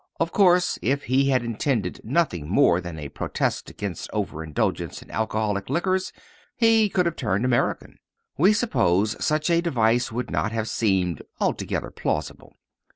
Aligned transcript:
Of 0.19 0.31
course, 0.31 0.79
if 0.81 1.03
he 1.03 1.29
had 1.29 1.43
intended 1.43 2.01
nothing 2.03 2.49
more 2.49 2.81
than 2.81 2.97
a 2.97 3.09
protest 3.09 3.69
against 3.69 4.09
overindulgence 4.11 5.03
in 5.03 5.11
alcoholic 5.11 5.69
liquors 5.69 6.11
he 6.55 6.89
could 6.89 7.05
have 7.05 7.15
turned 7.15 7.45
American. 7.45 7.99
We 8.35 8.53
suppose 8.53 9.15
such 9.23 9.51
a 9.51 9.61
device 9.61 10.11
would 10.11 10.31
not 10.31 10.53
have 10.53 10.67
seemed 10.67 11.21
altogether 11.39 11.91
plausible. 11.91 12.55